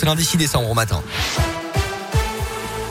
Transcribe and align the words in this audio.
C'est 0.00 0.06
lundi 0.06 0.24
6 0.24 0.36
décembre 0.36 0.70
au 0.70 0.74
matin. 0.74 1.02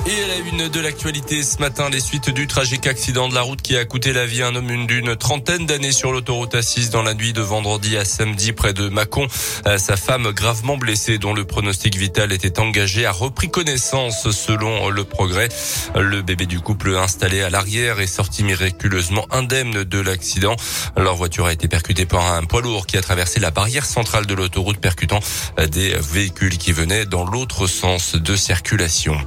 Et 0.10 0.24
à 0.24 0.28
la 0.28 0.38
une 0.38 0.70
de 0.70 0.80
l'actualité 0.80 1.44
ce 1.44 1.58
matin, 1.58 1.90
les 1.90 2.00
suites 2.00 2.30
du 2.30 2.48
tragique 2.48 2.88
accident 2.88 3.28
de 3.28 3.36
la 3.36 3.42
route 3.42 3.62
qui 3.62 3.76
a 3.76 3.84
coûté 3.84 4.14
la 4.14 4.26
vie 4.26 4.42
à 4.42 4.48
un 4.48 4.56
homme 4.56 4.88
d'une 4.88 5.18
trentaine 5.18 5.66
d'années 5.66 5.92
sur 5.92 6.14
l'autoroute 6.14 6.56
A6 6.56 6.92
dans 6.92 7.04
la 7.04 7.14
nuit 7.14 7.34
de 7.34 7.42
vendredi 7.42 7.98
à 7.98 8.06
samedi 8.06 8.54
près 8.54 8.72
de 8.72 8.88
Mâcon. 8.88 9.28
Euh, 9.66 9.78
sa 9.78 9.98
femme 9.98 10.32
gravement 10.32 10.78
blessée 10.78 11.18
dont 11.18 11.34
le 11.34 11.44
pronostic 11.44 11.98
vital 11.98 12.32
était 12.32 12.60
engagé 12.60 13.06
a 13.06 13.12
repris 13.12 13.50
connaissance 13.50 14.32
selon 14.32 14.88
le 14.88 15.04
progrès. 15.04 15.50
Le 15.94 16.22
bébé 16.22 16.46
du 16.46 16.62
couple 16.62 16.96
installé 16.96 17.42
à 17.42 17.50
l'arrière 17.50 18.00
est 18.00 18.08
sorti 18.08 18.46
miraculeusement 18.46 19.28
indemne 19.30 19.84
de 19.84 20.00
l'accident. 20.00 20.56
Leur 20.96 21.18
voiture 21.18 21.48
a 21.48 21.52
été 21.52 21.68
percutée 21.68 22.06
par 22.06 22.32
un 22.32 22.46
poids 22.46 22.62
lourd 22.62 22.88
qui 22.88 22.96
a 22.96 23.02
traversé 23.02 23.42
la 23.42 23.52
barrière 23.52 23.86
centrale 23.86 24.26
de 24.26 24.34
l'autoroute 24.34 24.78
percutant 24.78 25.20
des 25.70 25.96
véhicules 25.96 26.58
qui 26.58 26.72
venaient 26.72 27.06
dans 27.06 27.26
l'autre 27.26 27.68
sens 27.68 28.16
de 28.16 28.36
circulation. 28.38 29.18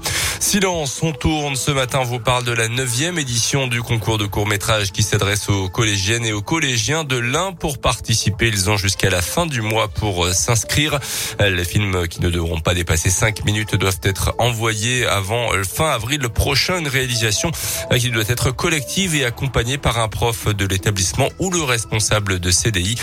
Silence, 0.71 1.03
on 1.03 1.13
tourne. 1.13 1.57
Ce 1.57 1.73
matin, 1.73 2.05
vous 2.05 2.21
parle 2.21 2.45
de 2.45 2.53
la 2.53 2.69
neuvième 2.69 3.19
édition 3.19 3.67
du 3.67 3.83
concours 3.83 4.19
de 4.19 4.27
court-métrage 4.27 4.93
qui 4.93 5.03
s'adresse 5.03 5.49
aux 5.49 5.69
collégiennes 5.69 6.25
et 6.25 6.33
aux 6.33 6.43
collégiens 6.43 7.03
de 7.03 7.17
l'Ain 7.17 7.53
pour 7.53 7.79
participer. 7.79 8.47
Ils 8.47 8.71
ont 8.71 8.77
jusqu'à 8.77 9.11
la 9.11 9.21
fin 9.21 9.47
du 9.47 9.63
mois 9.63 9.89
pour 9.89 10.27
euh, 10.27 10.33
s'inscrire. 10.33 11.01
Les 11.41 11.65
films 11.65 12.07
qui 12.07 12.21
ne 12.21 12.31
devront 12.31 12.61
pas 12.61 12.75
dépasser 12.75 13.11
5 13.11 13.45
minutes 13.45 13.75
doivent 13.75 13.99
être 14.05 14.33
envoyés 14.39 15.07
avant 15.07 15.53
euh, 15.53 15.65
fin 15.65 15.91
avril 15.91 16.21
prochain. 16.29 16.79
Une 16.79 16.89
réalisation 16.89 17.51
euh, 17.91 17.99
qui 17.99 18.11
doit 18.11 18.29
être 18.29 18.53
collective 18.53 19.17
et 19.17 19.25
accompagnée 19.25 19.77
par 19.77 19.99
un 19.99 20.09
prof 20.09 20.55
de 20.55 20.67
l'établissement 20.67 21.31
ou 21.41 21.51
le 21.51 21.65
responsable 21.65 22.39
de 22.39 22.51
CDI. 22.53 22.95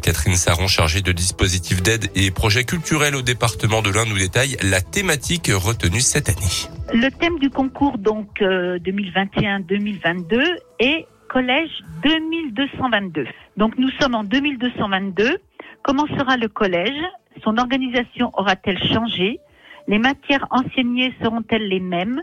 Catherine 0.00 0.36
Saron, 0.36 0.68
chargée 0.68 1.02
de 1.02 1.10
dispositifs 1.10 1.82
d'aide 1.82 2.08
et 2.14 2.30
projets 2.30 2.64
culturels 2.64 3.16
au 3.16 3.22
département 3.22 3.82
de 3.82 3.90
l'Ain, 3.90 4.04
nous 4.04 4.18
détaille 4.18 4.56
la 4.62 4.80
thématique 4.80 5.50
retenue 5.52 6.02
cette 6.02 6.28
année. 6.28 6.75
Le 6.94 7.10
thème 7.10 7.38
du 7.40 7.50
concours 7.50 7.98
donc 7.98 8.40
2021-2022 8.40 10.34
euh, 10.34 10.56
est 10.78 11.06
collège 11.28 11.82
2222. 12.04 13.26
Donc 13.56 13.76
nous 13.76 13.90
sommes 14.00 14.14
en 14.14 14.22
2222. 14.22 15.38
Comment 15.82 16.06
sera 16.06 16.36
le 16.36 16.48
collège? 16.48 17.02
Son 17.42 17.58
organisation 17.58 18.30
aura-t-elle 18.34 18.78
changé? 18.78 19.40
Les 19.88 19.98
matières 19.98 20.46
enseignées 20.50 21.12
seront-elles 21.20 21.68
les 21.68 21.80
mêmes? 21.80 22.22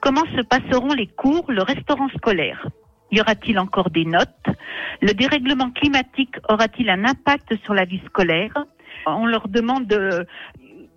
Comment 0.00 0.24
se 0.36 0.42
passeront 0.42 0.92
les 0.92 1.06
cours, 1.06 1.50
le 1.50 1.62
restaurant 1.62 2.08
scolaire? 2.10 2.68
Y 3.10 3.20
aura-t-il 3.20 3.58
encore 3.58 3.90
des 3.90 4.04
notes? 4.04 4.46
Le 5.00 5.14
dérèglement 5.14 5.70
climatique 5.70 6.36
aura-t-il 6.48 6.90
un 6.90 7.04
impact 7.04 7.56
sur 7.64 7.72
la 7.72 7.86
vie 7.86 8.02
scolaire? 8.06 8.52
On 9.06 9.26
leur 9.26 9.48
demande 9.48 9.86
de 9.86 10.26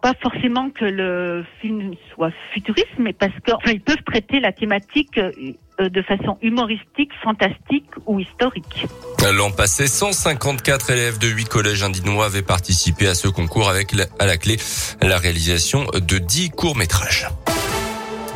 pas 0.05 0.13
forcément 0.21 0.69
que 0.69 0.85
le 0.85 1.43
film 1.61 1.95
soit 2.13 2.29
futuriste, 2.53 2.99
mais 2.99 3.11
parce 3.11 3.33
qu'ils 3.43 3.81
peuvent 3.81 4.03
traiter 4.05 4.39
la 4.39 4.51
thématique 4.51 5.17
euh, 5.17 5.31
de 5.79 6.01
façon 6.03 6.37
humoristique, 6.43 7.09
fantastique 7.23 7.89
ou 8.05 8.19
historique. 8.19 8.85
L'an 9.33 9.49
passé, 9.49 9.87
154 9.87 10.91
élèves 10.91 11.17
de 11.17 11.27
8 11.27 11.45
collèges 11.45 11.81
indinois 11.81 12.27
avaient 12.27 12.43
participé 12.43 13.07
à 13.07 13.15
ce 13.15 13.29
concours 13.29 13.67
avec 13.67 13.95
à 14.19 14.27
la 14.27 14.37
clé 14.37 14.57
la 15.01 15.17
réalisation 15.17 15.85
de 15.85 16.19
10 16.19 16.51
courts-métrages. 16.51 17.27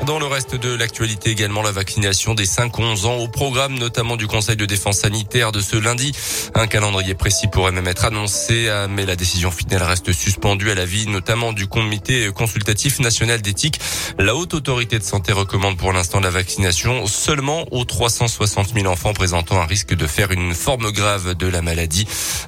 Dans 0.06 0.18
le 0.18 0.26
reste 0.26 0.56
de 0.56 0.74
l'actualité 0.74 1.30
également, 1.30 1.62
la 1.62 1.72
vaccination 1.72 2.34
des 2.34 2.46
5-11 2.46 3.06
ans 3.06 3.18
au 3.18 3.28
programme 3.28 3.78
notamment 3.78 4.16
du 4.16 4.28
Conseil 4.28 4.56
de 4.56 4.66
défense 4.66 5.00
sanitaire 5.00 5.52
de 5.52 5.60
ce 5.60 5.76
lundi. 5.76 6.14
Un 6.56 6.68
calendrier 6.68 7.14
précis 7.14 7.48
pourrait 7.48 7.72
même 7.74 7.88
être 7.88 8.06
annoncé, 8.06 8.68
euh, 8.70 8.88
mais 8.90 9.06
la 9.06 9.16
décision 9.16 9.52
finale 9.52 9.84
reste 9.84 10.12
suspendue 10.14 10.72
à 10.72 10.76
l'avis 10.76 11.06
notamment 11.06 11.54
du 11.54 11.68
Comité 11.68 12.30
consultatif 12.34 13.00
national 13.00 13.42
d'éthique. 13.42 13.80
La 14.18 14.36
haute 14.36 14.54
autorité 14.54 14.98
de 14.98 15.04
santé 15.04 15.32
recommande 15.32 15.78
pour 15.78 15.94
l'instant 15.94 16.20
la 16.20 16.30
vaccination 16.30 17.06
seulement 17.06 17.66
aux 17.72 17.86
360 17.86 18.74
000 18.74 18.88
enfants 18.88 19.14
présentant 19.14 19.62
un 19.62 19.66
risque 19.66 19.94
de 19.94 20.08
faire 20.08 20.32
une 20.32 20.56
forme 20.56 20.92
grave 20.92 21.36
de 21.36 21.48
la 21.48 21.62
maladie. 21.62 22.08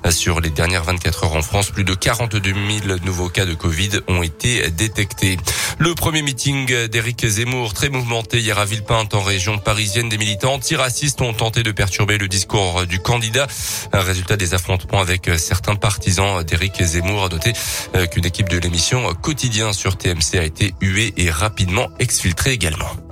Sur 0.10 0.40
les 0.40 0.50
dernières 0.50 0.84
24 0.84 1.26
heures 1.26 1.36
en 1.36 1.42
France, 1.42 1.70
plus 1.70 1.84
de 1.84 1.94
42 1.94 2.54
000 2.88 3.00
nouveaux 3.06 3.30
cas 3.30 3.46
de 3.46 3.54
Covid 3.54 4.00
ont 4.08 4.24
été 4.24 4.72
détectés. 4.72 5.38
Le 5.78 5.94
premier 5.96 6.22
meeting 6.22 6.88
d'Éric 6.88 7.26
Zemmour, 7.26 7.41
très 7.74 7.90
mouvementé 7.90 8.40
hier 8.40 8.60
à 8.60 8.66
Villepinte 8.66 9.14
en 9.14 9.22
région 9.22 9.58
parisienne, 9.58 10.10
des 10.10 10.18
militants 10.18 10.54
antiracistes 10.54 11.22
ont 11.22 11.34
tenté 11.34 11.64
de 11.64 11.72
perturber 11.72 12.18
le 12.18 12.28
discours 12.28 12.86
du 12.86 13.00
candidat. 13.00 13.48
Un 13.94 14.02
résultat 14.02 14.38
des 14.38 14.54
affrontements 14.54 15.00
avec 15.00 15.30
certains 15.38 15.76
partisans 15.76 16.44
d'Éric 16.44 16.82
Zemmour 16.84 17.26
a 17.26 17.30
noté 17.30 17.54
euh, 17.96 18.06
qu'une 18.06 18.26
équipe 18.26 18.50
de 18.50 18.58
l'émission 18.58 19.14
Quotidien 19.16 19.74
sur 19.74 19.98
TMC 19.98 20.38
a 20.38 20.44
été 20.44 20.74
huée 20.82 21.14
et 21.18 21.30
rapidement 21.30 21.90
exfiltrée 22.00 22.52
également. 22.52 23.11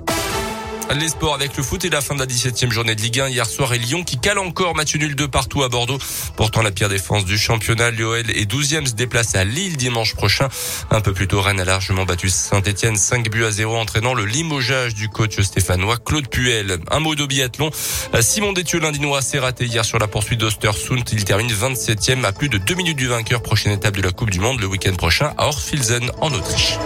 Les 0.98 1.08
sports 1.08 1.34
avec 1.34 1.56
le 1.56 1.62
foot 1.62 1.84
et 1.84 1.88
la 1.88 2.00
fin 2.00 2.14
de 2.14 2.20
la 2.20 2.26
17e 2.26 2.72
journée 2.72 2.96
de 2.96 3.00
Ligue 3.00 3.20
1 3.20 3.28
hier 3.28 3.46
soir 3.46 3.72
et 3.72 3.78
Lyon 3.78 4.02
qui 4.02 4.18
cale 4.18 4.38
encore 4.38 4.74
match 4.74 4.96
nul 4.96 5.14
de 5.14 5.24
partout 5.24 5.62
à 5.62 5.68
Bordeaux. 5.68 5.98
Pourtant 6.36 6.62
la 6.62 6.72
pire 6.72 6.88
défense 6.88 7.24
du 7.24 7.38
championnat, 7.38 7.92
l'OL 7.92 8.28
est 8.28 8.50
12e 8.50 8.86
se 8.86 8.94
déplace 8.94 9.36
à 9.36 9.44
Lille 9.44 9.76
dimanche 9.76 10.14
prochain. 10.14 10.48
Un 10.90 11.00
peu 11.00 11.12
plus 11.12 11.28
tôt, 11.28 11.40
Rennes 11.40 11.60
a 11.60 11.64
largement 11.64 12.04
battu 12.04 12.28
Saint-Etienne 12.28 12.96
5 12.96 13.30
buts 13.30 13.44
à 13.44 13.52
0 13.52 13.76
entraînant 13.76 14.14
le 14.14 14.24
limogeage 14.24 14.94
du 14.94 15.08
coach 15.08 15.40
stéphanois 15.40 15.96
Claude 15.96 16.28
Puel. 16.28 16.78
Un 16.90 16.98
mot 16.98 17.14
de 17.14 17.24
biathlon. 17.24 17.70
Simon 18.20 18.52
Détieux 18.52 18.80
l'Indinois 18.80 19.22
s'est 19.22 19.38
raté 19.38 19.66
hier 19.66 19.84
sur 19.84 20.00
la 20.00 20.08
poursuite 20.08 20.40
d'Ostersund. 20.40 21.04
Il 21.12 21.24
termine 21.24 21.50
27e 21.50 22.24
à 22.24 22.32
plus 22.32 22.48
de 22.48 22.58
2 22.58 22.74
minutes 22.74 22.98
du 22.98 23.06
vainqueur. 23.06 23.42
Prochaine 23.42 23.72
étape 23.72 23.96
de 23.96 24.02
la 24.02 24.10
Coupe 24.10 24.30
du 24.30 24.40
Monde 24.40 24.60
le 24.60 24.66
week-end 24.66 24.94
prochain 24.96 25.32
à 25.38 25.46
Orfilsen 25.46 26.10
en 26.20 26.32
Autriche. 26.32 26.78